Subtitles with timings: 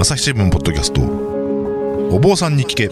[0.00, 1.00] 朝日新聞ポッドキャスト。
[2.14, 2.86] お坊さんに聞け。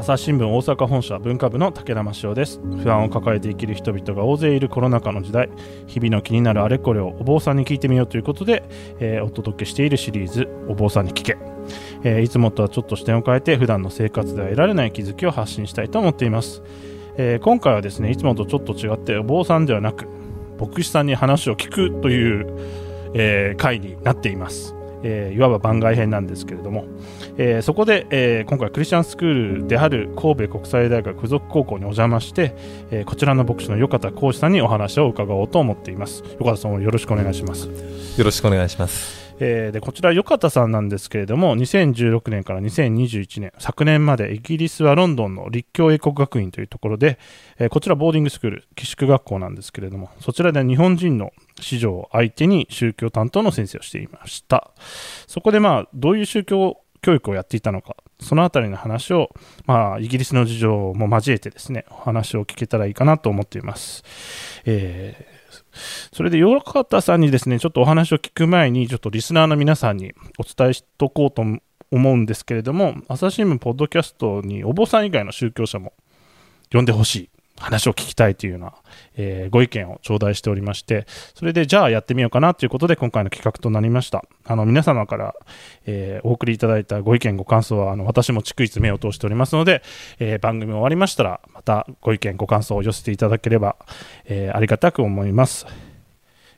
[0.00, 2.60] 朝日新聞大阪本社文化部の武田真潮です。
[2.82, 5.48] 不安を抱えて生きる人々が大勢いるコロナ禍の時代。
[5.86, 8.64] 日々の気になるあれこれをお坊さんに聞いてみようということで、
[8.98, 11.38] えーお届けしているシリーズお坊さんに聞け、
[12.02, 16.64] えーいつもとはちょっと視点を変えて普段の生活では得られない気づきを発信したいと思っています、
[17.16, 20.17] えー今回はですねいつもとちょっと違ってお坊さんではなく
[20.58, 22.46] 牧師さんに話を聞くという、
[23.14, 26.84] えー回になっています、えーいわば番外編なんですけれども、
[27.36, 32.54] えーそこで、えー今回クリスチャンスクールである神戸国際大学附属高校にお邪魔して、
[32.90, 36.22] えこちらの牧師の横田浩司さんにお話を伺おうと思っています。
[36.38, 37.68] 横田さんもよろしくお願いします。
[38.18, 39.17] よろしくお願いします。
[39.40, 47.18] えーでこちら、横田さんなんですけれども、2016年から2021年、昨年までイギリスはロンドンの立教英国学院というところで、
[47.58, 54.70] えーこちらボーディングスクール、寄宿学校なんですけれども、そちらで日本人の子女を相手に宗教担当の先生をしていました。
[55.26, 59.30] そこでまあ、どういう宗教教育をやっていたのか、そのあたりの話を、
[59.66, 64.02] まあ、イギリスの事情も交えてですね、お話を聞けたらいいかなと思っています。
[64.64, 65.37] えー
[66.12, 71.44] それで、横田さんにですね、ちょっとお話を聞く前に、ちょっとリスナーの皆さんにお伝えしとこうと
[71.90, 75.92] 思うんですけれども、朝日新聞ポッドキャストにお坊さん以外の宗教者も
[76.72, 78.74] 呼んでほしい、話を聞きたいというような、
[79.16, 84.24] えーご意見を頂戴しておりまして、それでじゃあやってみようかなということで、今回の企画となりました。
[84.44, 85.34] あの皆様から、
[85.86, 89.82] えーお送りいただいたご意見、ご感想は、あの私も逐一目を通しておりますので、
[90.18, 93.76] えー番組終わりましたら、またご意見、ご感想を寄せていただければ、
[94.26, 95.66] えありがたく思います。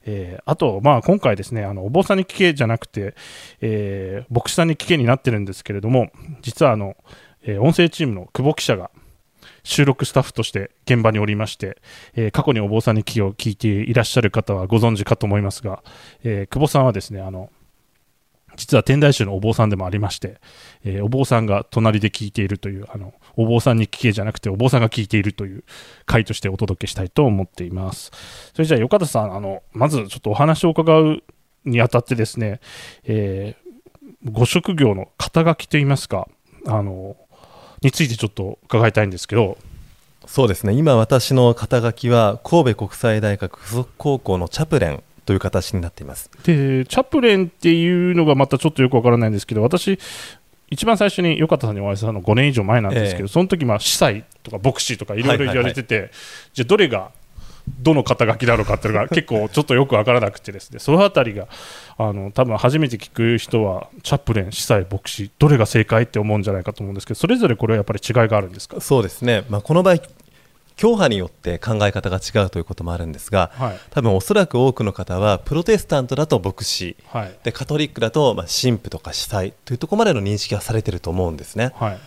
[0.05, 3.15] えーあと、まあ、今回ですね、あのお坊さんに聞けじゃなくて、
[3.61, 6.11] えー牧師さんに聞けになってるんですけれども、
[6.43, 6.97] 実はあの、
[7.43, 8.91] えー音声チームの久保記者が
[9.63, 11.81] 収録スタッフとして現場におりまして、
[12.15, 15.83] えー過去にお坊さんに聞きを聞いていらっしゃる方はご存知かと思いますが、
[16.25, 17.51] えー久保さんはですね、あの、
[18.57, 20.41] 実は天台宗のお坊さんでもありまして、
[20.85, 25.65] えーお坊さんが隣で聞いているという、あの、お坊さんに聞けじゃなくてお坊さんが聞いているという
[26.07, 28.11] 回としてお届けしたいと思っています。
[28.55, 31.23] それじゃあ、横田さん、あの、まずちょっとお話を伺う
[31.65, 32.61] にあたってですね、
[33.05, 33.71] えー
[34.25, 36.29] ご職業の肩書きといいますか、
[36.67, 37.17] あの、
[37.83, 39.59] についてちょっと伺いたいんですけど、
[40.27, 46.31] そうですね、今私の肩書きは神戸国際大学附属高校のチャプレンという形になっています。
[46.45, 49.99] で、チャプレンっていうのがまたちょっとよくわからないんですけど、私、
[50.71, 53.29] 一番最初に横田さんにお会いしたの5年以上前なんですけど、ええ。
[53.29, 56.11] その時まあ司祭とか牧師とかいろいろ言われてて、
[56.53, 57.11] じゃあどれが
[57.79, 61.47] どの肩書きなのかっていうのが 結構ちょっとよくわからなくてですね、そのあたりが
[61.99, 68.81] あの多分初めて聞く人はチャプレン、司祭、牧師、どれが正解って思うんじゃないかと思うんですけど、それぞれこれはやっぱり違いがあるんですか？
[68.81, 69.99] そうですね、まあ、この場合、
[70.77, 73.79] 教派によって考え方が違うということもあるんですが、はい。
[73.91, 77.35] 多分おそらく多くの方は、プロテスタントだと牧師、はい。
[77.43, 81.73] でカトリックだとまあ神父とか司祭というところまでの認識がされていると思うんですね。
[81.77, 81.99] はい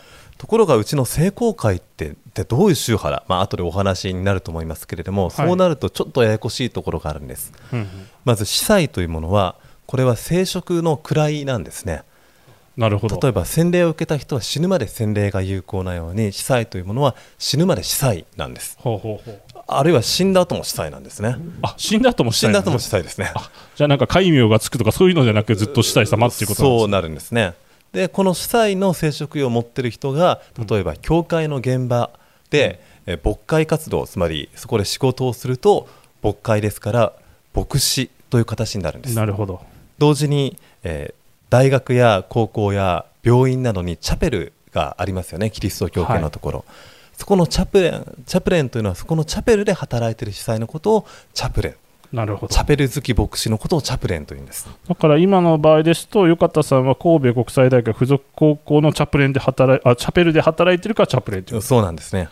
[0.43, 5.31] ところがうちの聖公会ってってどういう宗派だ、まあ後でお話になると思いますけれども、い。
[5.31, 7.53] そうなるとちょっとややこしいところがあるんです。
[8.25, 9.55] まず司祭というものは
[9.85, 12.03] これは聖職の位なんですね。
[12.75, 13.17] なるほど。
[13.21, 18.77] 例えば洗礼を受けた人は死ぬまで洗礼が有効なように司祭というものは死ぬまで司祭なんです。
[18.81, 19.41] ほうほうほう。
[19.65, 21.37] あるいは死んだ後も司祭なんですね。
[21.61, 23.31] あ死んだ後も死んだ後も司司祭ですね。
[23.77, 26.79] じゃあなんか戒名がつくとかそういうのじゃなくずっと司祭様っていうことなんですね。
[26.79, 27.53] そうなるんですね
[27.93, 32.11] でこの司祭の聖職を持っている人が例えば教会の現場
[32.49, 35.87] で、え牧会活動つまりそこで仕事をすると
[36.21, 37.13] 牧会ですから
[37.55, 39.15] 牧師という形になるんです。
[39.15, 39.61] なるほど。
[39.97, 46.65] 同時に、えー大学や高校や病院などにチャペルがありますよねキリスト教系のところ、
[47.15, 51.05] そこのチャプレンチャプレンというのはそこのチャペルで働いている司祭のことを
[51.35, 51.75] チャプレン
[52.13, 52.53] なるほど。
[52.53, 54.69] チャペル好き牧師のことをチャプレンというんです。
[54.87, 61.61] だから今の場合ですと、横田さんは神戸国際大学附属高校のチャプレンで働いあチャペルで働いてるからチャプレンという。
[61.61, 62.29] そうなんですね。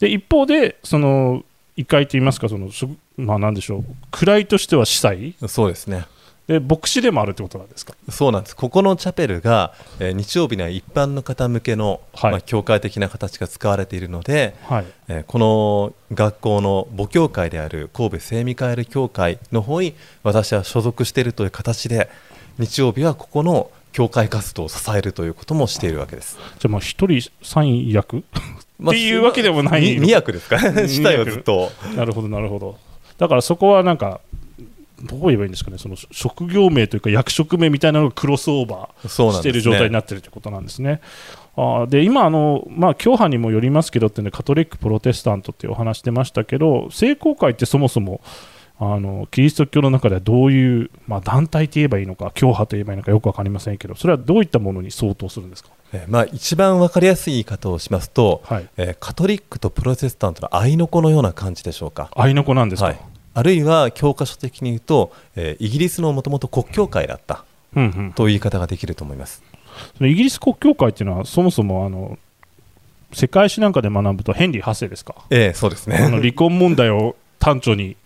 [0.00, 1.44] で一方で、その
[1.76, 2.68] 異界といいますか、その
[3.16, 5.34] まあ、なんでしょう、位としては司祭。
[5.46, 6.04] そうですね
[6.52, 7.94] で、牧師でもあるってことなんですか？
[8.08, 8.56] そうなんです。
[8.56, 12.30] ここのチャペルが、えー日曜日には一般の方向けの、はい。
[12.32, 22.10] まあ、教会的な形が使われているので、はい、えーこの学校の母教会である神戸聖ミカエル教会の方に私は所属しているという形で
[22.58, 26.38] 日曜日はここの教会活動を支えるということもしているわけです。
[26.58, 28.18] じゃあ、まあ一人三役？
[28.18, 28.22] っ
[28.90, 30.58] ていうわけでもないに二役ですか？
[30.58, 31.70] 二死体をずっと。
[31.94, 32.78] なるほど、なるほど。
[33.18, 34.20] だからそこはなんか、
[35.02, 41.00] どう言えばいいんですかね、その職業名というか役職名みたいなのがクロスオーバーしている状態になっているということなんですね。
[41.56, 48.20] あーで今あの、まあ、教派にもよりますけどっていうのでカトリック、プロテスタントっていうお話出ましたけど聖公会ってそもそも
[48.78, 62.10] ああのキリスト教の中ではどういう、まあ、団体といえばいいのか教派といえばいいのかよく分かりませんけどそれはどういったものに相当するんですか、えーまあ、一番分かりやすい言い方をしますと、はい、えーカトリックとプロテスタントの合いの子のような感じでしょうか。
[62.16, 63.00] 合いの子なんですか、はい、
[63.34, 67.44] あるいは教科書的に言うと、えーイギリスのもともと国教会だった
[67.74, 69.42] という言い方ができると思います。
[69.96, 72.18] そのイギリス国教会っていうのはそもそもあの
[73.12, 75.14] 世界史なんかで学ぶとヘンリー8世ですか？
[75.30, 75.96] えーそうですね。
[75.96, 77.96] 離婚問題を端緒に、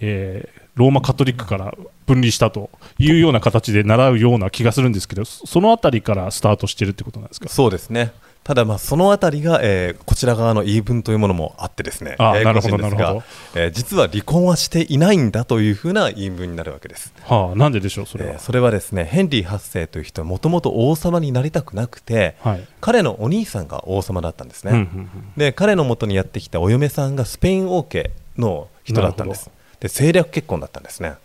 [0.00, 1.74] えーローマカトリックから
[2.06, 2.70] 分離したと
[3.00, 7.48] いうような形で習うような気がするんですけどそそのあたりからスタートしてるってことなんですか？
[7.48, 8.12] そうですね。
[8.48, 13.22] ただまあそのあたりが、えーこちら側の言い分というものもあってですね、あややこしいんですがなるほどなるほ、
[13.56, 17.12] えー実は離婚はしていないんだというふうな言い分になるわけです。
[17.24, 18.32] はあ、なんででしょう、それは。
[18.32, 22.66] えーそれはですねヘンリー8世という人はもともと王様になりたくなくてはい。
[22.80, 25.10] 彼のお兄さんが王様だったんですね、うんうんうん。
[25.36, 29.50] で彼のもとにやってきたお嫁さんがスペイン王家の人だったんです。
[29.80, 31.16] で政略結婚だったんですね。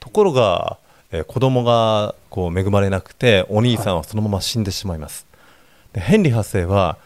[0.00, 0.78] ところが、
[1.12, 5.29] えー子供がこう恵まれなくてお兄さんはそのまま死んでしまいます、で
[5.94, 6.98] ヘンリー8世は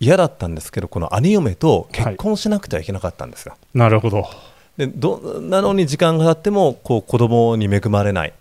[0.00, 4.28] 嫌だったんですけどこの兄嫁と結婚しなくてはいけなかったんですよ、なるほど。
[4.76, 8.32] でどなのに時間が経ってもこう子供に恵まれない。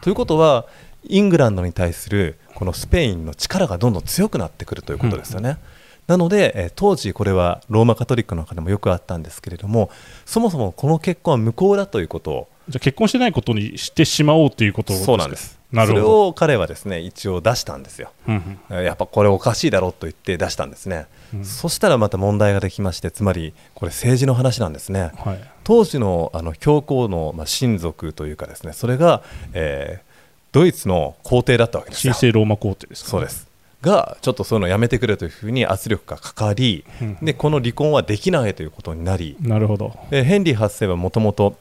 [0.00, 0.66] ということは
[1.08, 5.58] イングランドに対するこのスペインの力がどんどん強くなってくるということですよね。
[6.06, 9.90] なので、えー当時これはローマカトリックの中でもよくあったんですけれども
[10.24, 16.00] そもそもこの結婚は無効だということをじゃあ結婚してないことにしてしまおうということそうなんですそれ。
[16.00, 18.12] を彼はですね一応出したんですよ。
[18.28, 25.10] うんうんえーやっぱこれおかしいだろうと言って出したんですね、うんそしたらまた問題ができましてつまりこれ政治の話なんですね。
[25.16, 30.06] はい当時のあの教皇の、まあ、親族というかですねそれが、えー
[30.52, 32.14] ドイツの皇帝だったわけです神よ。
[32.14, 33.46] 聖ローマ皇帝ですかそうです
[33.82, 39.94] がちょっとそういうのやめてくれというふうに圧力がかかり、うんでこの離婚はできないということになりなるほど。
[40.10, 41.58] でヘンリー8世はもともと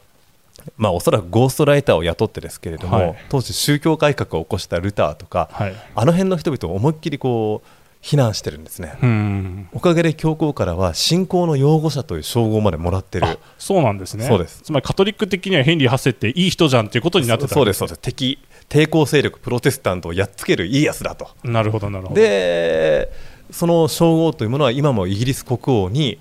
[0.78, 5.76] まあおそらくゴーストライターを雇ってですけれども、はい当時宗教改革を起こしたルターとか、はい。
[5.96, 7.68] あの辺の人々を思いっきりこう
[8.02, 8.98] 非難してるんですね。
[9.02, 9.70] うん。
[9.74, 14.26] おかげで教皇からは信仰の擁護者という称号までもらってるあそうなんですね。
[14.26, 22.22] そうですつまりカトリック的にはヘンリー8世っていい人じゃんっていうことになってたそうですそうです敵抵抗勢力プロテスタントをやっつけるいいやつだとなるほど、なるほど。
[22.22, 23.12] で
[23.52, 26.20] その称号というものは今もイギリス国王に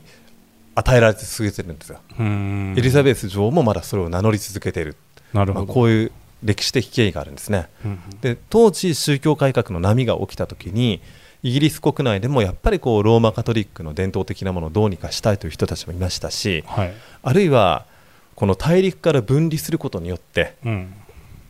[0.74, 4.96] 与えられ続けてるんですよ、うんエリザベス女王もまだそれを名乗り続けている、
[5.32, 5.72] まあ、なるほど。
[5.72, 6.12] こういう
[6.42, 11.00] 歴史的経緯があるんですねうんで当時宗教改革の波が起きた時に
[11.42, 16.94] イギリス国内でもやっぱりこうローマカトリックの伝統的なものをどうにかしたいという人たちもいましたしはい。
[17.22, 17.86] あるいは
[18.34, 20.94] この大陸から分離することによってうん。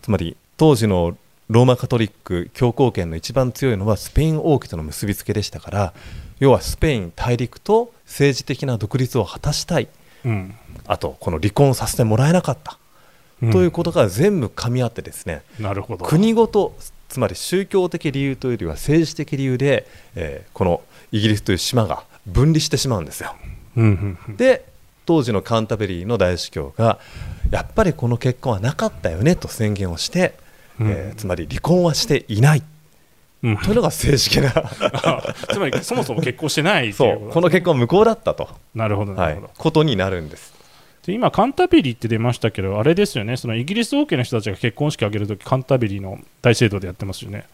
[0.03, 1.17] つまり当時の
[1.49, 5.95] ローマカトリック教皇権の一番強いのはスペイン王家との結びつけでしたから
[6.41, 9.89] 要はスペイン大陸と政治的な独立を果たしたい
[10.25, 10.55] うん。
[10.87, 12.79] あとこの離婚させてもらえなかった、
[13.43, 16.07] うんということが全部噛み合ってですねなるほど。
[16.07, 16.75] 国ごと
[17.09, 20.83] つまり宗教的理由というよりは政治的理由で、えーこの
[21.13, 23.37] イギリスという島が分離してしまうんですよ。
[23.77, 24.65] うんうんうんで
[25.07, 26.99] 当時のカンタベリーの大司教が
[27.51, 30.35] やっぱりこの結婚はなかったよねと宣言をして、
[30.81, 30.89] うん。
[30.89, 32.63] えーつまり離婚はしていない。
[33.43, 33.57] うん。
[33.59, 34.53] というのが正式な。
[34.57, 36.95] あつまりそもそも結婚してないいうう。
[37.31, 39.35] この結婚は無効だったと、なるほどなはい。
[39.35, 40.55] るほど、、ことになるんです。
[41.07, 43.37] で今カンタベリーって出ましたけどあれですよね。
[43.37, 47.45] そのイギリス王家の人たちが結婚式を挙げるときカンタベリーの大聖堂でやってますよね。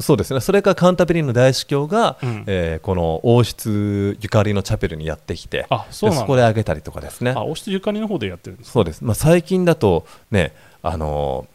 [0.00, 0.40] そうですね。
[0.40, 2.44] それからカンタベリーの大司教が、うん。
[2.46, 7.30] えーこの王室ゆかりのチャペルにやってきてあそうなそこであげたりとかですね。
[7.34, 10.52] あ王室ゆかりの方でやってるんですそうです、まあ、最近だとね
[10.82, 11.46] あの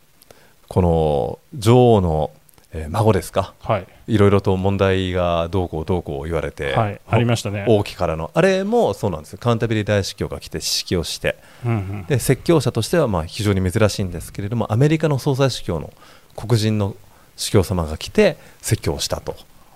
[0.73, 2.31] この女王の、
[2.71, 3.53] えー孫ですか？
[3.59, 7.65] はい、いろいろと問題がどうこうどうこう言われて、はい、ありましたね。
[7.69, 8.31] 王毅からの。
[8.33, 9.39] あれもそうなんですよ。
[9.39, 11.37] カンタベリー大司教が来て指揮をして。
[11.63, 12.05] うんうん。
[12.07, 15.93] で説教者としてはまあ非常に珍しいんですけれどもアメリカの総裁司教の
[16.35, 16.95] 黒人の
[17.35, 19.35] 司教様が来て説教をしたと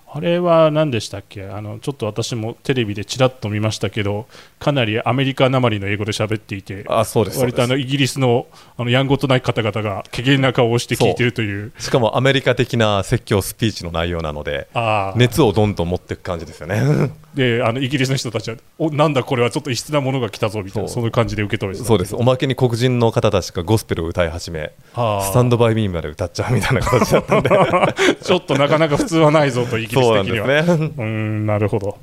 [0.09, 1.45] あれは何でしたっけ？
[1.45, 4.25] あのちょっと私もテレビでちらっと見ましたけど
[4.57, 8.47] かなりアメリカなまりの英語で喋っていてあそうです割とあのイギリスの
[8.77, 11.73] あのやんごとない方々が怪げな顔をして聞いてるという。
[11.77, 14.69] しかもアメリカ的な説教スピーチの内容なので
[15.17, 20.95] 熱をどんどん持っていく感じですよねであのイギリスの人たちはおなんだこれはちょっと異質なものが来たぞみたいなそう。
[20.95, 21.87] そういう感じで受け取れてた。
[21.87, 22.15] そうです。
[22.15, 27.49] おまけに黒人の方たちがゴスペルを歌い始めスタンドバイミーまで歌っちゃうみたいな形だったんで。
[28.21, 31.97] ちょっとなかなか普通はないぞとイギリそうなんス的にはうーんなるほど、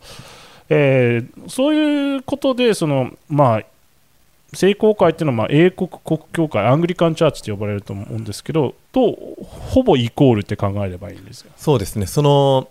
[0.68, 3.62] えーそういうことでその、まあ、
[4.54, 11.50] 聖公会っていうのは、まあ、英国国教会アングリカン・チャーチと呼ばれると思うんですけどとほぼイコールって考えればいいんですよ。
[11.56, 12.06] そうですね。
[12.06, 12.68] その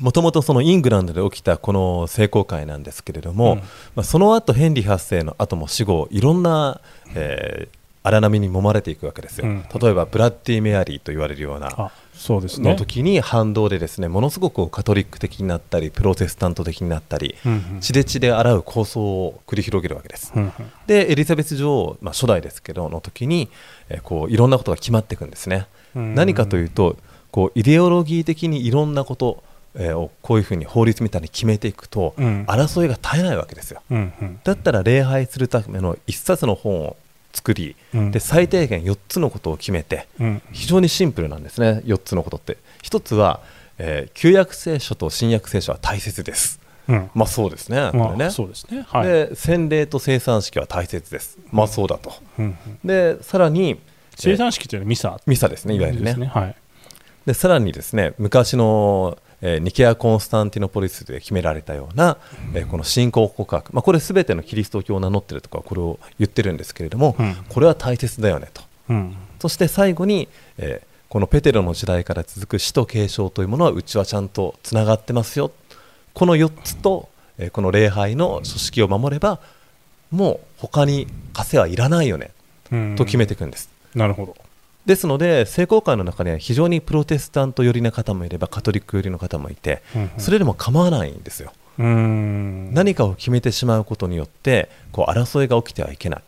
[0.00, 3.58] もともとそのイングランドで起きたこの聖公会なんですけれども、うん。
[3.58, 3.64] ま
[3.98, 6.80] あ、その後ヘンリー8世の後も死後いろんな、
[7.14, 9.64] えー荒波に揉まれていくわけですよ、うん。
[9.80, 12.70] 例えばブラッディ・メアリーと言われるようなあそうですね。
[12.70, 17.80] の時に反動でですねものすごくカトリック的になったりプロテスタント的になったりうんうん。
[17.80, 20.32] 血で血で洗う構想を繰り広げるわけです。
[20.36, 20.52] うんうん。
[20.86, 23.48] でエリザベス女王、まあ、初代ですけどの時に、
[23.88, 26.14] えーこういろんなことが決まっていくんですね、うん。
[26.14, 26.98] 何かというと
[27.30, 32.44] こうイデオロギー的にいろんなこと、えーをこういうふうに法律みたいに決めていくと、うん。
[32.46, 33.82] 争いが絶えないわけですよ。
[34.44, 36.96] だったら礼拝するための一冊の本を
[37.32, 38.10] 作り、うん。
[38.12, 40.42] で最低限4つのことを決めてうん。
[40.52, 42.56] 非常にシンプルなんですね4つのことって。
[42.82, 43.40] 1つは、
[43.78, 46.60] えー旧約聖書と新約聖書は大切です。
[46.86, 47.10] うん。
[47.14, 48.16] まあそうですねこれね。
[48.16, 48.86] まあそうですね。
[48.88, 49.06] はい。
[49.06, 51.38] で洗礼と生産式は大切です。
[51.50, 52.12] まあそうだと。
[52.38, 52.78] うんうん。
[52.84, 53.80] でさらに
[54.16, 55.20] 生産式というのはミサ？
[55.26, 56.04] ミサですねいわゆるね。
[56.04, 56.26] ですね。
[56.26, 56.56] はい。
[57.26, 62.16] でさらにですね昔の、えーニケア・コンスタンティノポリスで決められたような、
[62.54, 67.36] えーこの信仰告白、まあ、これすべてのキリスト教を名乗ってるとかこれを言ってるんですけれども、うん。
[67.50, 68.62] これは大切だよねと。
[68.88, 69.14] うん。
[69.38, 75.52] そして最後に、えーこのペテロの時代から続く死と継承というものはうちはちゃんとつながってますよ。
[76.12, 77.08] この4つと、
[77.38, 79.38] えーこの礼拝の組織を守れば
[80.10, 82.30] もう他に枷はいらないよね。
[82.72, 82.96] うん。
[82.96, 84.34] と決めていくんです、なるほど
[84.86, 90.10] ですので聖公会の中には非常にプロテスタント寄りな方もいればカトリック寄りの方もいてうんうん。
[90.18, 91.52] それでも構わないんですよ。
[91.78, 96.22] 何かを決めてしまうことによってこう争いが起きてはいけない。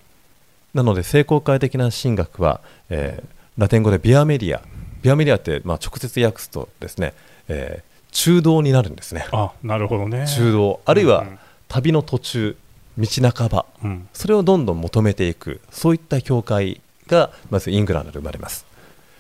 [0.75, 2.61] なので聖公会的な神学は、
[2.91, 4.61] えーラテン語でビアメディア。
[5.01, 7.15] ビアメディアって、まあ、直接訳すとですね、
[7.49, 9.27] えー中道になるんですね。
[9.33, 10.27] あなるほどね。
[10.27, 10.81] 中道。
[10.87, 11.39] あるいはうん。
[11.69, 12.57] 旅の途中
[12.99, 13.67] 道半ば。
[13.85, 14.09] うん。
[14.15, 15.61] それをどんどん求めていく。
[15.71, 18.67] そういった教会がまずイングランドで生まれます。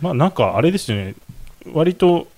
[0.01, 1.15] まあなんかあれですよね。
[1.73, 2.29] 割と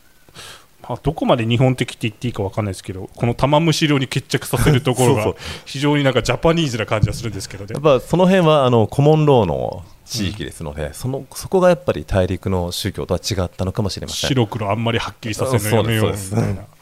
[0.83, 5.35] まあどこまで日本的って言っていいかわかんないですけどこの玉虫色に決着させるところが
[5.67, 7.71] 非常になんかジャパニーズな感じがするんですけどね。
[7.75, 14.29] やっぱその辺はあのコモンローの地域ですので、そのそこがやっぱり大陸の宗教とは違ったのかもしれません。
[14.29, 16.47] 白黒あんまりはっきりさせるのやめようみそうですそうです。
[16.47, 16.61] たいな。
[16.61, 16.78] うん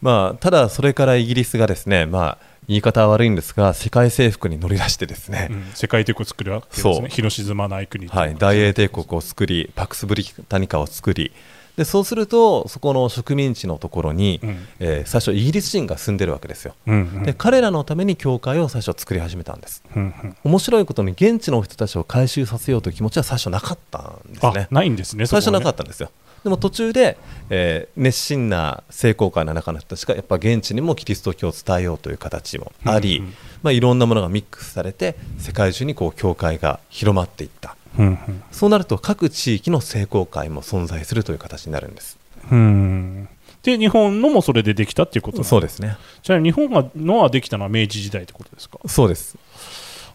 [0.00, 5.64] まあ、ただ、それからイギリスがですね、まあ、言い方は悪いんですが、世界征服に乗り出してですね、うん。
[5.74, 7.02] 世界帝国を作るわけですそう。
[7.02, 11.32] ね日の沈まない国はい、大英帝国を作り、パクスブリタニカを作り、
[11.76, 14.68] でそうすると、そこの植民地のところに、うん。
[14.80, 16.74] えー最初、イギリス人が住んでるわけですよ。
[16.86, 17.22] うんうん。
[17.22, 19.82] で彼らのために教会を最初作り始めたんです。
[19.96, 20.36] うんうん。
[20.44, 24.68] 面白いことに現地の人たちを回収させようという気持ちは最初なかったんですあね。
[24.70, 26.10] ないんですね最初なかっったんですよ。
[26.44, 27.18] でも途中で、
[27.50, 33.24] えー熱心な聖公会の中の人たちがやっぱ現地にもキリスト教を伝えようという形もあり、うん。
[33.26, 37.70] うんまあ、いろんなものがミックスされて世界中にこう教会が広まっていった。
[37.70, 38.18] た、うん。
[38.50, 42.18] そうなると各地域の聖公会も存在するという形になるんです。
[42.50, 42.58] うん。
[42.58, 43.28] うん
[43.62, 45.98] で日本のもそれでできたっていうことそうですね。
[46.22, 48.78] ちなみに日本がのはできたのは明治時代ってことですか？
[48.86, 49.36] そうです。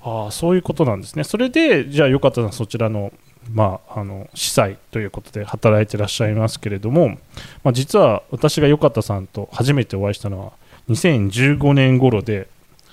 [0.02, 1.24] ああそういうことなんですね。
[1.24, 3.14] それでじゃあよかったらそちらの
[3.52, 7.18] まあ、あの司祭ということで働いてらっしゃいますけれども、
[7.64, 10.54] まあ、実は私がよかったさんと初めてお会いしたのは
[10.90, 12.48] 2015年頃で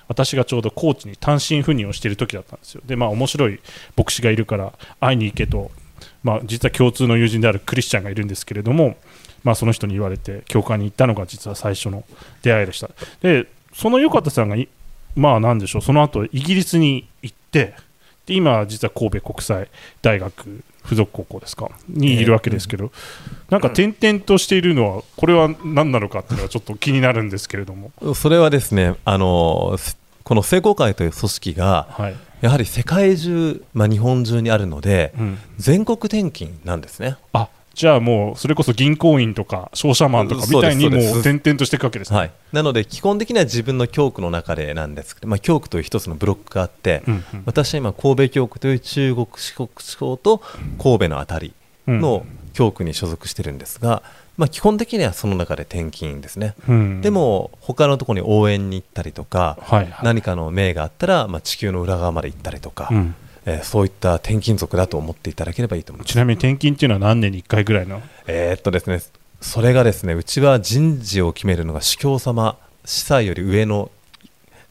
[0.09, 2.83] 私がちょうど高知に単身赴任をしている時だったんですよ。
[2.85, 3.61] でまあ面白い
[3.97, 5.71] 牧師がいるから会いに行けと、
[6.23, 8.97] まあ、実は共通の友人であるクリスチャンがいるんですけれども、
[9.45, 12.05] まあ、その人に言われて教会に行ったのが実は最初の
[12.43, 12.91] 出会いでした。
[13.23, 14.57] でそのよかったさんが
[15.15, 17.75] まあなんでしょうその後イギリスに行って
[18.27, 19.69] で今実は神戸国際
[20.01, 21.71] 大学附属高校ですか？
[21.89, 22.91] にいるわけですけど、
[23.51, 27.93] なんか転々としているのはこれは何なのかっていうのはちょっと気になるんですけれども。
[28.15, 29.79] それはですねあの
[30.25, 37.17] この聖公会という組織がはい、やはり世界中、まあ、日本中にあるのでうん、全国転勤なんですね。
[37.33, 47.43] あじゃあもうそれこそ銀行員とか商社マンとかみたいにもそう転々としていくわけですね、はい、なので基本的には自分の教区の中でなんですけど、まあ、教区という一つのブロックがあって、うんうん。
[47.47, 50.43] 私は今神戸教区という中国四国地方と
[50.83, 51.55] 神戸のあたり
[51.87, 54.03] の教区に所属してるんですが、
[54.37, 57.01] まあ、基本的にはその中で転勤ですね、うん。
[57.01, 60.05] でも他のところに応援に行ったりとか、はいはい。
[60.05, 63.15] 何かの命があったら、まあ、地球の裏側まで行ったりとか、うん
[63.47, 66.13] えーそういった転勤族だと思っていただければいいと思います。
[66.13, 68.01] ちなみに転勤っていうのは何年に1回ぐらいの？
[68.27, 69.01] えーっとですね、
[69.41, 73.91] それがですね、うちは人事を決めるのが司教様、司祭より上の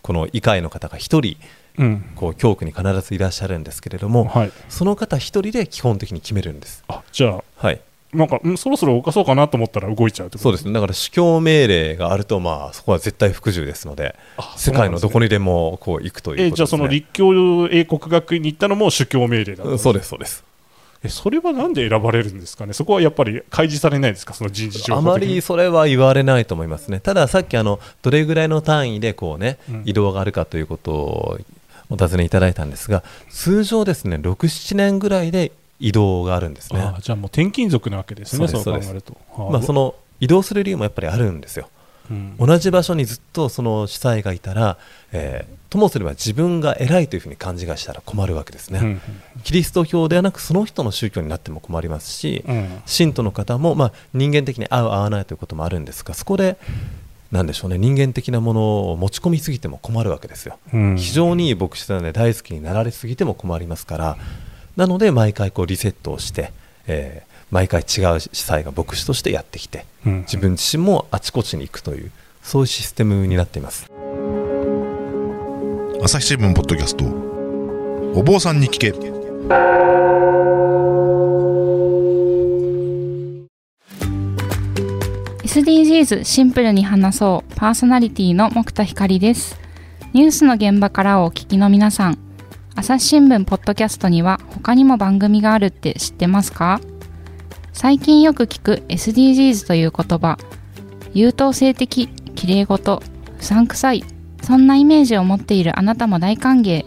[0.01, 1.37] この医会の方が一人、
[1.77, 2.11] うん。
[2.15, 4.51] こう教区に必ずいらっしゃるんですけれども、はい。
[4.67, 6.83] その方一人で基本的に決めるんです。
[6.87, 7.81] あじゃあはい、
[8.13, 10.43] なんかんそろそろ動かそうかなと思ったら動いちゃうってこと？
[10.43, 10.73] そうですね。
[10.73, 16.47] だから司教命令があると、まあそこは絶対服従ですので、あ世界のどこににでもこう行くということです、ね。
[16.47, 20.43] えじゃあその立教英国学院に行ったのも主教命令だったうんそうですそうです。
[21.03, 29.83] えそれはなんで選ばれるんですかね、そこはやっぱり開示されないですか、その人事情あまりそれは言われないと思いますね、たださっきあの、どれぐらいの単位でこう、ねうん。
[29.85, 31.39] 移動があるかということを
[31.89, 36.79] お尋ねいただいたんですが、通常ですね、6、7年ぐらいで移動があるんですね。
[36.79, 39.17] あじゃあもう転勤族なわけですね、そそう考えると。
[39.31, 41.67] はまあ、その移動する理由もやっぱりあるんですよ。
[42.09, 44.77] うん同じ場所にずっとその司祭がいたら、
[45.11, 48.79] えーともすれば自分が偉いというふうに勘違いしたら困るわけですね。
[48.79, 49.01] うん
[49.43, 56.57] キリスト教ではなくその人の宗教になっても困りますし、うん信徒の方も、まあ、人間的に合う合わないということもあるんですがそこで
[57.31, 60.59] なんでしょうね人間的なものを持ち込みすぎても困るわけですよ。
[60.73, 64.17] うん非常にいい牧師なので大好きになられすぎても困りますから
[64.75, 66.51] なので毎回こうリセットをして、
[66.87, 70.19] えー毎回違う司祭が牧師としてやってきてうん。
[70.21, 72.11] 自分自身もあちこちに行くという
[72.41, 73.91] そういうシステムになっています。
[76.01, 77.05] 朝日新聞ポッドキャスト
[78.17, 78.91] お坊さんに聞け。
[85.43, 87.53] SDGs シンプルに話そう。
[87.55, 89.59] パーソナリティの木田光です。
[90.13, 92.30] ニュースの現場からお聞きの皆さん
[92.75, 96.79] 朝日新聞ポッドキャストには他にも番組があるって知ってますか？
[97.73, 100.37] 最近よく聞く SDGs という言葉。
[101.13, 103.01] 優等生的綺麗事。
[103.39, 104.03] うさんくさい
[104.41, 106.85] そんなイメージを持っているあなたも大歓迎。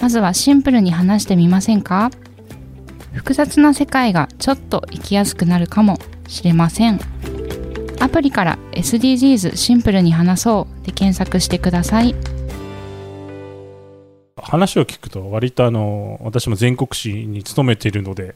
[0.00, 2.10] まずはシンプルに話してみませんか？
[3.12, 5.98] 複雑な世界がちょっと生きやすくなるかも
[6.28, 6.98] しれません。
[8.00, 12.14] アプリから SDGs シンプルに話そうで検索してください。
[14.50, 18.34] 話を聞くと、割とあの私も全国紙に勤めているので、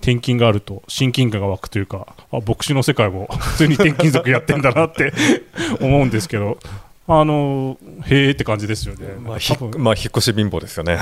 [0.00, 5.12] 転勤があると親近感が湧くというか、あ牧師の世界も普通に転勤族やってんだなって
[5.82, 6.58] 思うんですけど、
[7.08, 9.08] あのへーって感じですよね。
[9.18, 10.96] まあ、まあ、引っ越し貧乏ですよね。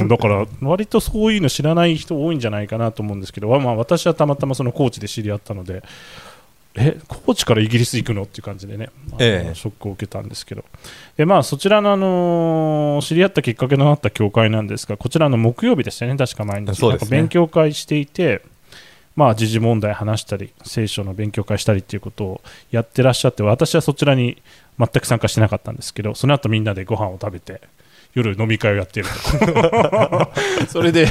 [0.00, 5.82] うんだから、割とそういうの知らない人多いんじゃないかなと思うんですけど、まあ、私はたまたまその高知で知り合ったので、
[6.76, 8.22] え、高知からイギリス行くの？
[8.22, 9.54] っていう感じでね、あのええ。
[9.54, 10.64] ショックを受けたんですけど、
[11.16, 16.88] でまあ、そちらの、あの知り合ったきっかけとなった教会なんですが、こちらの木曜日でしたよね、確か毎日、ね。
[16.88, 18.42] なんか勉強会していて、
[19.16, 24.40] まあ、時事問題話したり、聖書の勉強会したりっていうことをやってらっしゃって、私はそちらに
[24.78, 27.60] 全く参加してなかったんですけど、その後みんなでご飯を食べて、
[28.18, 30.32] 夜飲み会をやっていると
[30.68, 31.08] それで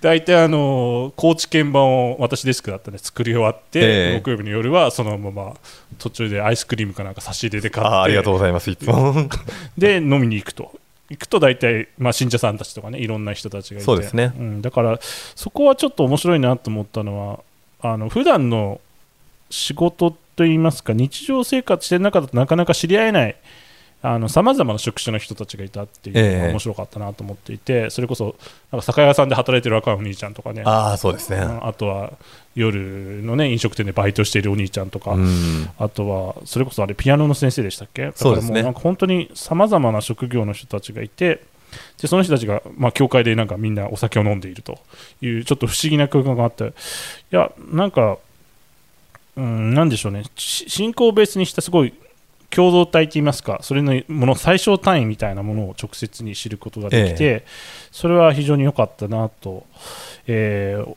[0.00, 3.82] 大体あの高知鍵盤を私デスクだったんで作り終わって、え
[4.14, 5.54] え木曜日の夜はそのまま
[5.98, 9.28] 途中でアイスクリームかなんか差し入れで買ってあありがとうございます、いつも。
[9.76, 10.72] で飲みに行くと。
[11.10, 17.42] 行くと大体、まあ、信者さんたちとかねいろんな人たちがいてそうですねん、だからそこはちょっと面白いなと思ったの
[17.80, 18.80] はあの普段の
[19.50, 23.36] 仕事といいますか日常生活してる中だとなかなか知り合えない
[24.02, 26.38] さまざまな職種の人たちがいたっていうのええ。
[26.46, 28.36] が面白かったなと思っていて、それこそ
[28.72, 30.62] なんか酒屋さんで働いてる若いお兄ちゃんとかね。
[30.64, 31.36] ああ、そうですね。
[31.36, 32.12] うんあとは
[32.54, 35.68] 夜の、ね、飲食店でバイトしているお兄ちゃんとか、うん。
[35.78, 38.06] あとはそれこそあれピアノの先生でしたっけ？
[38.06, 41.42] だからもうなんか本当にさまざまな職業の人たちがいて
[42.00, 44.78] でその人たちが、まあ、教会でなんかみんなお酒を飲んでいると
[45.20, 46.72] いうちょっと不思議な空間があってい
[47.30, 48.18] やなんか、
[49.36, 50.24] うん、なんでしょうね。
[50.34, 51.94] し信仰をベースにしたすごい
[52.50, 57.46] 共同体といいますかそれのもの最小単位みたいなものを直接に知ることができて、え
[57.92, 59.66] それは非常に良かったなと、
[60.26, 60.96] えー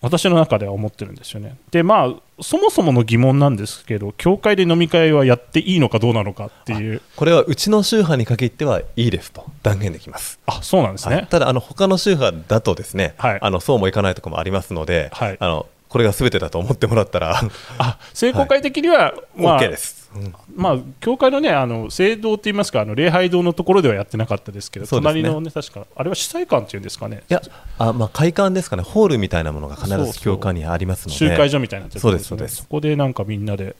[0.00, 1.56] 私の中では思ってるんですよね。
[1.70, 7.02] でまあそもそもの疑問なんですけど教会で飲み会はやっていいのかどうなのかっていう。
[7.16, 10.38] これはうちの宗派に限ってはいいですと断言できます。
[10.46, 11.26] あそうなんですね、はい。
[11.26, 13.38] ただあの他の宗派だとですね、はい。
[13.40, 15.36] あのそうもいかないところもありますので、はい。
[15.40, 17.40] あのこれが全てだと思ってもらったら
[17.78, 19.97] あ聖公会的には、まあ OK です。
[20.14, 20.34] うん。
[20.56, 24.88] まあ、教会のね、あの聖堂って言いますか、あの礼拝堂のところではやってなかったですけど、ね。
[24.90, 27.42] 隣のね、確か、あれは司祭館っていうんですかね、いや
[27.78, 30.12] あ、まあ、会館ですかね、ホールみたいなものが必そうそう。
[30.12, 32.62] ず教会にありますので、集会所みたいになってるそうですところねそうです。
[32.62, 33.76] そこでなんかみんなで、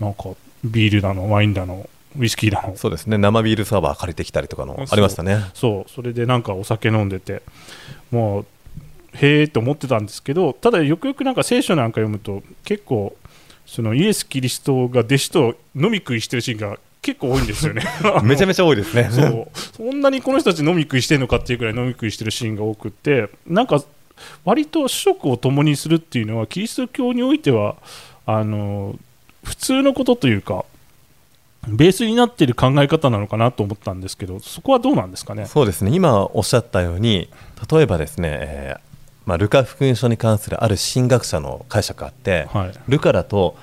[0.00, 0.30] なんか
[0.64, 1.88] ビールだの、ワインだの、
[2.18, 3.18] ウイスキーだの、そうですね。
[3.18, 4.86] 生ビールサーバー借りてきたりとかのそう。
[4.90, 5.38] ありましたね。
[5.54, 7.42] そう、それでなんかお酒飲んでて、
[8.10, 8.46] もう、
[9.14, 13.16] へーって思ってたんですけど、ただよくよくなんか聖書なんか読むと、結構、
[13.66, 17.82] そのイエス・キリストが弟子と飲み食いしてるシーンが結構多いんですよね。
[18.24, 19.08] めちゃめちゃ多いですね。
[19.12, 23.82] そうそんなにこの人たち飲み食いしてるのかっていうくらい飲み食いしてるシーンが多くってなんか
[24.44, 27.76] 割と主食を共にするっていうのはキリスト教においては
[28.24, 28.96] あの
[29.44, 30.64] 普通のことというか
[31.68, 35.46] ベースになっている考え方なのかなと思ったんですけどそこはどうなんですかね？
[35.46, 37.28] そうですね今おっしゃったように
[37.70, 38.85] 例えばですね、えー
[39.26, 42.72] まあ、ルカ福音書に関するある神学者の解釈があって、はい。
[42.88, 43.56] ルカだと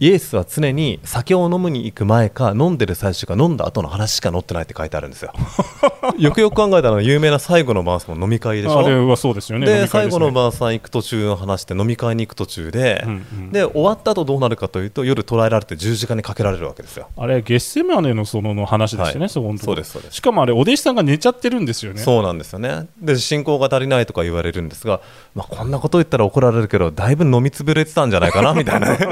[0.00, 5.32] イエスは常に酒を飲むに行く前か飲んでる最初か飲んだ後の話しか載ってないって書いてあるんですよ。
[6.16, 8.78] よくよく考えたら有名な最後の晩餐の飲み会でしょ？
[8.78, 9.66] あれはそうですよね。
[9.66, 9.86] 飲でね。
[9.88, 13.14] 最後の晩餐行く途中の話で飲み会に行く途中で、うんう
[13.46, 13.52] ん。
[13.52, 17.08] で終わった後どうなるかというと夜捕らえられて十字架にかけられるわけですよ。
[17.16, 19.28] あれ、ゲッセマネのそのの話ですよね、はい。
[19.28, 20.16] そそうですそうです。
[20.16, 22.00] しかもあれ、お弟子さんが寝ちゃってるんですよね。
[22.00, 22.86] そうなんですよね。
[23.00, 25.00] で信仰が足りないとか言われるんですが、
[25.38, 28.98] まあ、こんなこと言ったら怒られるけどだいぶ飲みつぶれてたんじゃないかな みたいなね。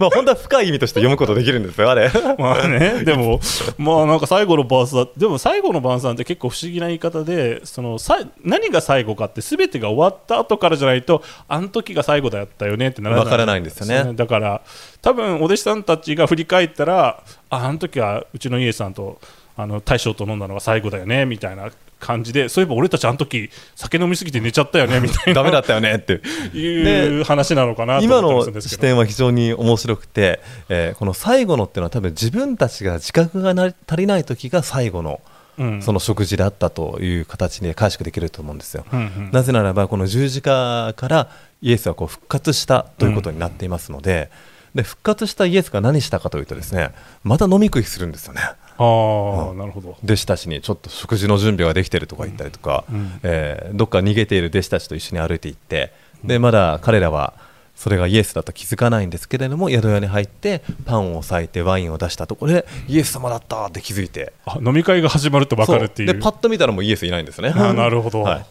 [0.00, 2.10] まあ本当は深い意味として読むことできるんですよあれ。
[2.38, 3.38] まあね、でも、
[3.78, 13.24] まあなんか最後の晩餐、でも最後の晩餐って結構不思議な言い方で、そのさ何が最後かって、すべてが終わった後からじゃないと、あの時が最後だったよねってならない。
[13.24, 14.02] わからないんですよね。
[14.02, 14.62] そうだから、
[15.02, 19.20] 多分お弟子さんたちが振り返ったら、ああの時はうちのイエスさんと
[19.56, 21.70] あの大将と飲んだのが最後だよねみたいな
[22.02, 26.14] 感じで、そういえば俺たちあの時酒飲みすぎて寝ちゃったよねみたいな ダメだったよねって
[26.52, 28.60] いう話なのかなと今思の。
[28.60, 35.20] 視点は非常に面白くて、えーこの最後のっていうのは多分自分たちが自覚がな足りない時が最後の
[35.58, 38.84] うんその食事だったという形で解釈できると思うんですよ。
[38.92, 41.28] うんうんなぜならばこの十字架から
[41.60, 44.30] イエスはこう復活したということになっていますので,、
[44.74, 46.92] で復活したイエスが何したかというとですね
[47.24, 48.40] また飲み食いするんですよね。
[48.40, 49.96] ああ、なるほど。
[50.02, 53.20] 弟子たちにちょっと食事の準備ができてるとか言ったりとか、うん。
[53.22, 55.92] えーどっか逃げている弟子たちと一緒に歩いていって
[56.24, 57.34] でまだ彼らは
[57.74, 64.32] それがイエスだと気づかないんですけれども宿屋に入ってパンを裂いてワインを出したところでイエス様だったって気づいて。
[64.44, 66.12] あ飲み会が始まると分かるっていう。
[66.12, 67.52] でパッと見たらもうイエスいないんですね。
[67.54, 68.22] あなるほど。
[68.22, 68.46] はい、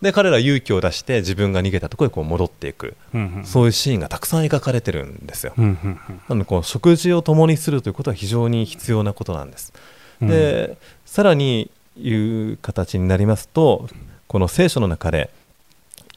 [0.00, 3.44] で彼ら勇気を出して自分が逃げたところにこう戻っていく、うんうん。
[3.44, 6.20] そういうシーンがたくさん描かれてるんですよ、うんうんうん。
[6.28, 9.72] なのでこう食事を共にするということは非常に必要なことなんです、
[10.22, 10.28] うん。
[10.28, 13.88] でさらに言う形になりますと
[14.26, 15.28] この聖書の中で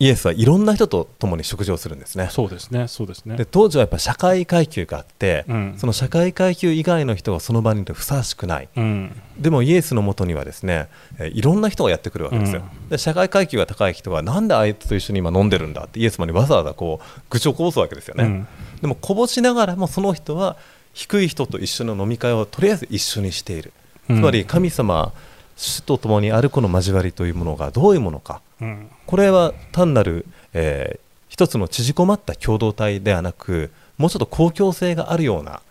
[0.04, 2.28] イエスはいろんな人と共に食事をするんですね。
[2.30, 3.38] そうですね、そうですね。
[3.38, 3.46] で。
[3.46, 5.76] 当時はやっぱ社会階級があって、うん。
[5.78, 8.68] その社会階級以外の人がその場にいるとふさわしくない。
[8.76, 9.22] うん。
[9.39, 10.89] でもイエスのもとにはですね、
[11.20, 18.48] えーいろんな人がやってくるわけですよ、で社会階級が高い人はなんであいつと一緒に今飲んでるんだってイエス様にわざわざこう愚痴をこぼすわけですよね、うん。
[18.82, 20.58] でもこぼしながらもその人は
[20.94, 23.74] 低い人と一緒の飲み会をとりあえず一緒にしている、
[24.10, 24.18] うん。
[24.18, 25.12] つまり神様
[25.56, 35.62] 主と共にあるこの交わりというものがどういうものかうんこれは単なる、えー一つの縮こまった共同体ではなくもうちょっと公共性があるような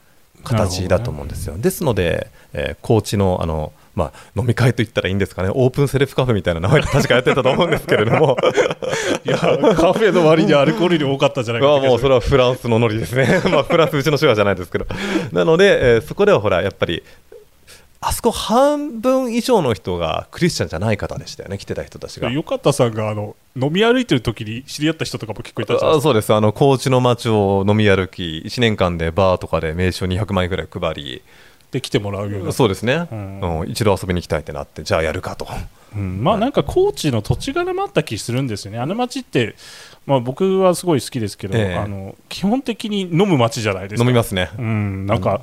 [0.43, 5.51] 形だと思うんですよ、ですので、えー高知のあの、まあ、飲み会といったらいいんですかね。
[5.53, 8.37] オープンセルフカフェみたいな名前で確かやってたと思うんですけれども。
[9.25, 9.47] いや、カ
[9.93, 14.87] フェの割にアルコール量多かったんじゃないかまあもうそれはフランスのノリですね、 まあ、フランスうちの手話じゃないですけど、
[15.33, 17.03] なので、えーそこではほら、やっぱり、
[18.05, 22.31] あそこ半分以上の人がクリスチャンじゃない方でしたよね、来てた人たちが。
[22.31, 26.11] よかったさんがあの飲み歩いてる時に知り合った人とかも結構いたじゃないですか。
[26.11, 31.23] あそうですあの高知の街を飲み歩き、1年間でバーとかで名刺を200枚ぐらい配り、
[31.71, 32.53] で来てもらうような。
[32.53, 35.47] そうですね、うんうん一度遊びに行きたいってなって、じゃあやるかと。
[35.95, 38.81] うんまあなんか高知の土地柄もあった気するんですよね。
[38.81, 39.55] あの町って、
[40.07, 44.05] まあ、僕はすごい好きですけど、ええあの基本的に飲む町じゃないですか。
[44.05, 44.51] 飲みますね。
[44.59, 45.41] うん、なんか、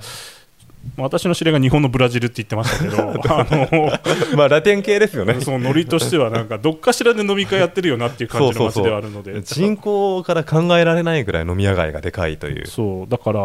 [0.97, 3.91] 私の知り合いが日本のブラジルって言ってましたけど、 あの
[4.37, 5.39] まあラテン系ですよね。
[5.41, 12.65] そのノリとしては、なんかどっかしらで飲み会やってるよなっていう感じの街ではあるので、 人口から考えられないぐらい飲み屋街がでかいという。
[12.65, 13.11] そう。
[13.11, 13.39] だから、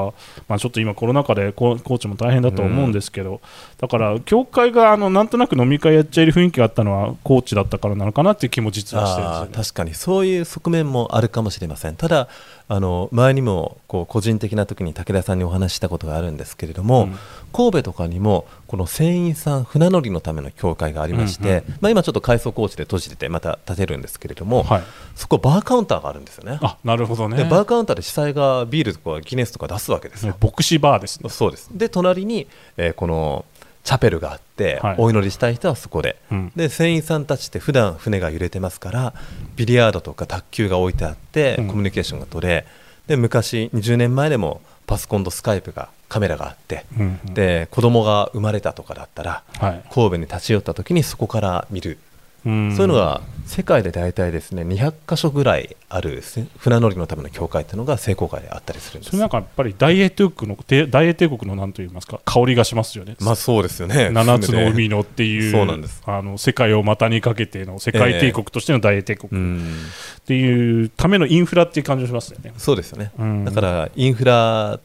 [0.49, 3.41] まあ、ちょっと今、コロナ禍でココーチも大変だと思うんですけど、
[3.81, 9.51] だから、教会があのなんとなく飲み会やっちゃいる雰囲気があったのは、コーチだったからなのかなっていう気も実はしてるんですよね。
[9.55, 9.95] 確かに。
[9.95, 11.97] そういう側面もあるかもしれません。
[11.97, 12.29] ただ
[12.67, 17.19] あの前にもこう個人的な時に武田さんにお話ししたことがあるんですけれども、うん。
[17.53, 24.83] 神戸とかにもこの船員さん船乗りのための教会がありまして、うんまあ、今ちょっと改装工事で閉じててまた建てるんですけれども、はい、
[25.15, 26.59] そこバーカウンターがあるんですよね。
[26.61, 27.37] あなるほどね。
[27.37, 31.31] でバーカウンターで主催がビールとかギネスとか出すわけですよ、牧師バーですね。
[31.31, 31.71] そうです。
[31.73, 33.45] で隣に、えーこの
[33.85, 34.97] チャペルがあって、はい。
[34.99, 36.53] お祈りしたい人はそこで、うん。
[36.57, 39.15] で船員さんたちって普段船が揺れてますから
[39.57, 41.69] ビリヤードとか卓球が置いてあって、うん。
[41.69, 42.67] コミュニケーションが取れ
[43.07, 47.35] で昔20年前でもパソコンとスカイプがカメラがあって、うんうん。
[47.35, 49.83] で子供が生まれたとかだったらはい。
[49.93, 51.99] 神戸に立ち寄った時にそこから見る、うん
[52.45, 59.11] そういうのが世界で大体ですね200箇所ぐらいあるせ船乗りのための教会っていうのが成功会であったりするんです。
[59.11, 63.17] それなんかやっぱり大英帝国のて大英帝国のなんと言いますか香りがしますよね。
[63.21, 64.09] まあそうですよね。
[64.09, 66.03] 7つの海のっていうそうなんです。
[66.07, 69.31] あの世界を股にかけての世界帝国としての大英帝国。
[69.31, 69.73] うん。
[70.21, 72.53] っていうためのインフラっていう感じがしますよね。
[72.57, 73.45] そうですよね、うん。
[73.45, 74.81] だからインフラ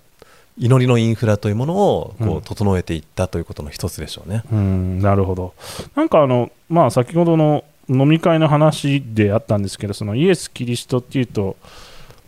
[0.59, 4.43] 祈りのインフラというものをこう整えていったということの一つでしょうね。
[4.51, 5.53] うんなるほど。
[5.95, 11.55] なんかあの、まあ、先ほどの飲み会の話であったんですけど、そのイエス・キリストっていうと、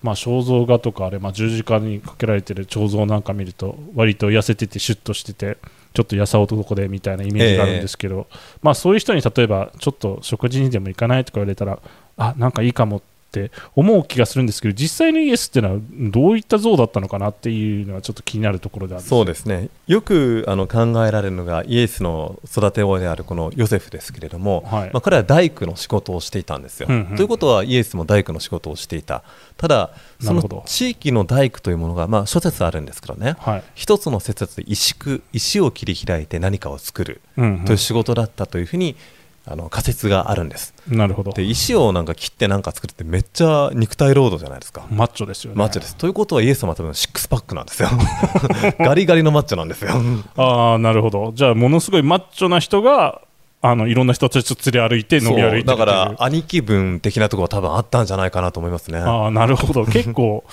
[0.02, 5.58] まあ、肖像画とかあれ、まあ、十字架にかけられてる彫像なんか見ると割と痩せててシュッとしてて
[5.94, 8.28] ちょっとやさ男でみたいなイメージがあるんですけど、
[8.64, 11.80] まあ、そういう人に例えばちょっと食事にでも行かないとか言われたら
[12.18, 19.70] あなんかいいかもって思う気がするんですけど実際のイエスっていうのはどういった像だったのかなっていうのはちょっと気になるところであるそうですね。
[19.88, 24.90] よくあの考えられるのがイエスの育て親であるこのヨセフですけれども、はい。
[24.94, 26.88] まあ、彼は大工の仕事をしていたんですよ。
[26.90, 29.24] うんうんということはイエスも大工の仕事をしていた。
[29.58, 33.36] ただその地域の大工というものが、まあ、諸説あるんですけどね。
[33.40, 33.64] はい。
[33.76, 37.66] 一つの説で石工石を切り開いて何かを作るうんうん。
[37.66, 38.96] という仕事だったというふうに
[39.46, 40.74] あの仮説があるんです。
[40.88, 44.86] なるほどで石をなんか切って何か作るってめっちゃ肉体労働じゃないですか。
[44.92, 45.96] マッチョですよねマッチョです。
[45.96, 47.90] ということはイエス様は多分シックスパックなんですよ。
[48.80, 49.92] ガリガリのマッチョなんですよ。
[50.38, 53.22] ああなるほどじゃあものすごいマッチョな人が
[53.64, 59.00] あのいろんな人たちと連れ歩いて飲み歩いてだから兄貴分的なところは多分あったんじゃないかなと思いますね。
[59.00, 60.44] ああなるほど結構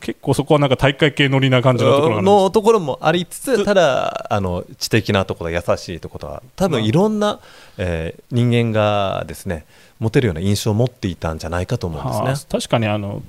[0.00, 7.40] 結構そこはなんか大会系乗りな感じのところのところもありつつ、ただあの知的なところ、優しいところは、多分いろんな、
[7.78, 9.64] えー人間がですね
[9.98, 12.48] 持てるような印象を持っていたんじゃないかと思うんはあですね。
[12.50, 13.22] 確かにあの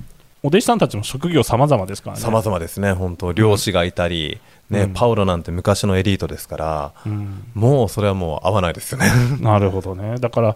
[0.43, 2.21] お弟子さんたちも職業様々ですからね。
[2.21, 9.09] 様々ですね、本当、漁師がいたり、ねうんパウロなんて昔のエリートですから、うんもうそれはもう合わないですよね。
[9.39, 10.17] なるほどね。
[10.19, 10.55] だから、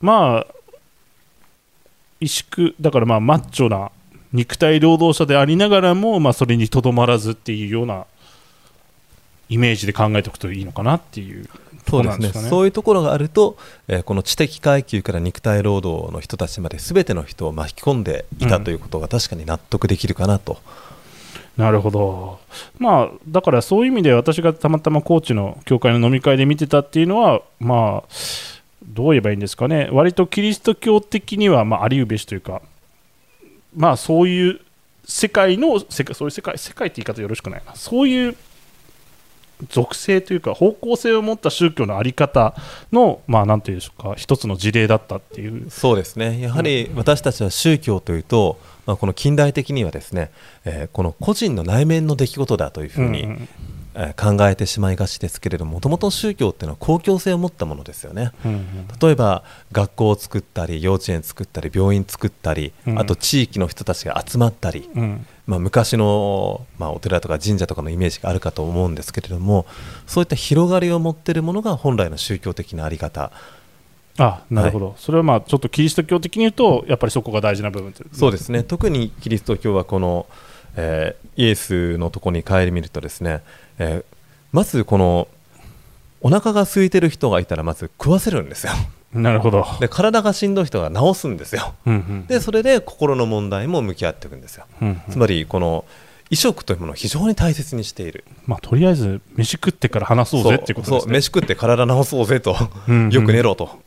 [0.00, 0.46] まあ、
[2.20, 3.90] 萎縮、だからまあ、マッチョな
[4.32, 8.06] 肉体労働者でありながらも、まあ、それにとどまらずっていうような
[9.48, 11.48] イメージで考えておくといいのかなっていう
[11.88, 12.28] そうですね。
[12.28, 13.56] そういうところがあると、
[13.88, 20.58] えーこの知的階級から肉体労働の人たちまで全ての人を巻き込んでいたということが確かに納得できるかなと、
[21.56, 22.38] なるほど。
[22.78, 28.12] まあ、だからそういう意味で私がたまたま高知の教会の飲み会で見てたっていうのは、まあ、
[28.84, 32.62] どう言えばいいんですかね、割とキリスト教的には、まあ、ありうべしというか、
[33.74, 34.60] まあ、そういう
[35.04, 37.62] 世界の、世界そういう世界、世界って言い方よろしくない。
[37.66, 38.36] な、そういう
[39.68, 42.54] 属性というか、方向性を持った宗教のあり方
[42.92, 45.70] の、まあ、なんていうんでしょうか、一つの事例だったっていう。
[45.70, 46.40] そうですね。
[46.40, 50.30] やはり私たちは宗教というと、まあ、この近代的にはですね、
[50.64, 53.28] えーこの個人の内面の出来事だというふうに、
[54.16, 58.32] 考えてしまいがちですけれどももともと宗教っていうのは公共性を持ったものですよね。
[58.44, 58.88] うんうん。
[59.00, 62.98] 例えば学校を作ったり幼稚園作ったり病院作ったり、うん。
[62.98, 65.26] あと地域の人たちが集まったり、うん。
[65.46, 69.66] まあ、昔の、まあ、お寺とか神社とかのイメージがあるかと思うんですけれども
[70.06, 73.32] そういった広がりを持っているものが本来の宗教的なあり方。
[74.18, 78.62] あなるほど、それはまあちょっとキリスト教的に言うと、やっぱりそこが大事な部分というそうですね。
[78.62, 80.26] 特にキリスト教はこの、
[80.76, 83.40] えーイエスのとこに帰り見るとですね、
[83.78, 84.04] えー
[84.52, 85.28] まずこの
[86.22, 88.72] お腹が空いてる人がいたらまず食わせるんですよ。
[89.12, 89.64] なるほど。
[89.80, 91.74] で体がしんどい人が治すんですよ。
[91.86, 94.66] うんうんでそれで心の問題も向き合っていくんですよ。
[94.82, 95.02] うんうん。
[95.08, 95.84] つまりこの
[96.30, 98.24] 衣食というものを非常に大切にしている。
[98.46, 101.00] まあ、とりあえず飯食ってから話そうぜっていうことですね。
[101.00, 102.56] そう飯食って体治そうぜと、
[102.86, 103.10] うんうん。
[103.10, 103.80] よく寝ろと。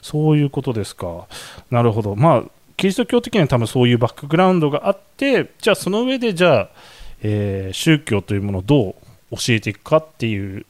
[0.00, 1.26] そういうことですか。
[1.70, 2.14] なるほど。
[2.14, 2.42] まあ、
[2.78, 6.68] キリスト教的には多分そういうバックグラウンドがあって、じゃあその上で、じゃあ、
[7.22, 8.94] えー宗教というものをど
[9.32, 10.64] う教えていくかっていう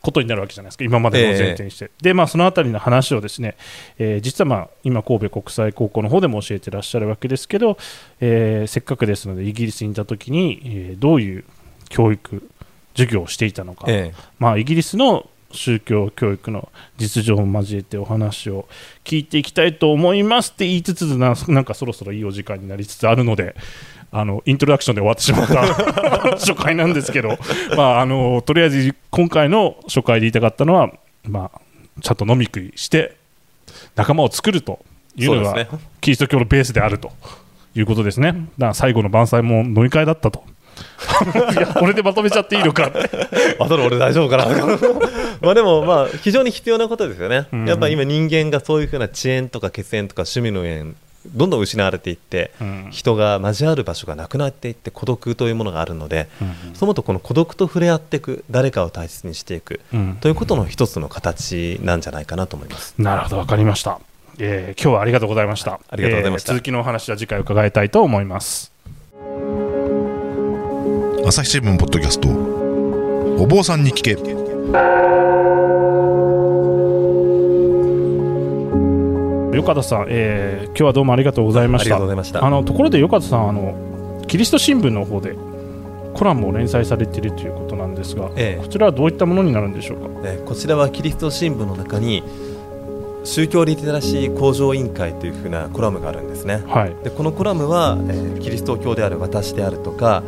[0.00, 1.90] ことになるわけじゃないですか、今までの前提にして。
[2.00, 3.56] で、まあ、そのあたりの話をですね、
[3.98, 7.76] えー実はまあ、今、神戸国際高校の方でも教えてらっしゃるわけですけど、
[8.20, 11.44] えーせっかくですので、イギリスにいたときに、えーどういう
[11.88, 12.48] 教育、
[12.94, 14.14] 授業をしていたのか、え。
[14.38, 18.68] まあ、イギリスの宗教教育の実情を交えてお話を
[19.04, 23.56] 聞いていきたいと思いますって言いつつななんかそろそろいいお時間になりつつあるので
[24.10, 27.38] あのイントロダクションで終わってしまった 初回なんですけど、
[27.76, 30.90] まあ、あのとりあえず今回の初回で言いたかったのは、
[31.24, 31.60] まあ、
[32.00, 33.16] ちゃんと飲み食いして
[33.96, 34.80] 仲間を作ると
[35.18, 35.66] えいうのが
[36.00, 37.12] キリスト教のベースであると
[37.74, 38.32] いうことですね。
[38.32, 40.44] だから最後の晩餐も飲み会だったと。
[41.52, 42.98] いやこれでまとめちゃっていいのかって。
[43.58, 44.46] あとで俺大丈夫かな
[45.40, 50.94] まあでもまあ非常に必要なことですよね、うんやっぱ今人間がそういうふうな遅延とか血縁とか趣味の縁
[51.26, 63.98] どんどん失われていって、うん人が交わる場所がなくなっていって孤独というものがあるので、うんそもそもこの孤独と触れ合っていく誰かを大切にしていくうんということの一つの形なんじゃないかなと思いますなるほど、わかりました。
[64.38, 65.80] えー今日はありがとうございました。
[65.90, 68.72] ありがとうございましたえー続きのお話は次回伺いたいと思います。
[71.28, 74.12] 朝日新聞ポッドキャストお坊さんに聞け
[79.54, 81.84] 横田さん、えー今日はどうもありがとうございました。
[81.84, 85.36] ありがとうございましたあのところで横田さんあの、キリスト新聞の方で
[86.14, 90.08] コラムを連載されているということなんですが、ええこちらはどういったものになるんでしょうか？
[90.24, 92.22] えーこちらはキリスト新聞の中に
[93.24, 96.62] 宗教リテラシー向上委員会というふうなコラムがあるんですね。
[96.66, 100.22] はいでこのコラムは、えーキリスト教である私であるとか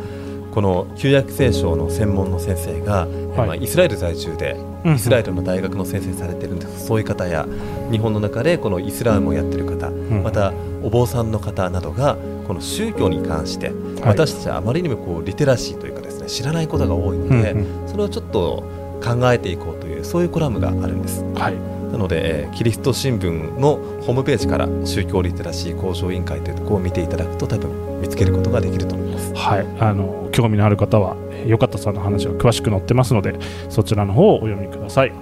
[0.51, 3.47] この旧約聖書の専門の先生が、えーはい。
[3.47, 4.95] まあ、イスラエル在住でうん。
[4.95, 6.85] イスラエルの大学の先生されてるんです。
[6.87, 7.47] そういう方や
[7.91, 10.23] 日本の中でこのイスラムをやってる方、ん。
[10.23, 13.71] またお坊さんの方などがこの宗教に関して、
[14.03, 17.87] 私たちはあまりにもこうリテラシーというかですね知らないことが多いので、うん。
[17.87, 18.63] それをちょっと
[19.03, 21.23] 考えていこうというそういうコラムがあるんです。
[21.35, 29.33] はいなので、えーキリスト新聞のホームページから宗教リテラシー向上委員会というところを見ていただくと多分見つけることができると思います。
[29.33, 33.35] はい、あの興味のある方はえーよかったさんの話が詳しく載ってますので
[33.69, 35.13] そちらの方をお読みください、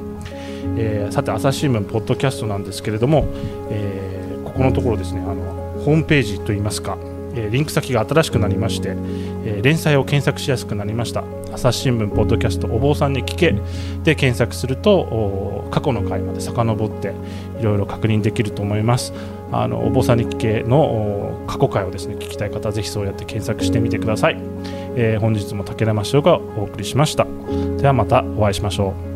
[0.77, 3.25] えーさて朝日新聞ポッドキャストなんですけれども、
[3.69, 5.21] えーここのところですね。
[5.21, 5.35] あの
[5.85, 6.97] ホームページといいますか、
[7.35, 8.95] えリンク先が新しくなりまして、
[9.45, 11.23] え連載を検索しやすくなりました。
[11.53, 13.55] 朝日新聞ポッドキャストお坊さんに聞け。
[14.03, 17.13] で検索すると過去の回まで遡って
[17.59, 19.13] いろいろ確認できると思います。
[19.51, 24.37] あのお坊さんに聞けの過去回をですね聞きたい方はぜひそうやって検索してみてください、
[24.95, 27.25] えー本日も武田真翔がお送りしました。
[27.77, 29.08] ではまたお会いしましょう。